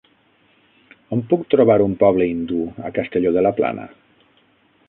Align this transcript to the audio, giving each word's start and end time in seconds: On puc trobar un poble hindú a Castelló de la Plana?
On 1.17 1.21
puc 1.33 1.43
trobar 1.55 1.77
un 1.87 1.95
poble 2.05 2.29
hindú 2.31 2.65
a 2.89 2.93
Castelló 2.99 3.37
de 3.37 3.45
la 3.49 3.53
Plana? 3.61 3.87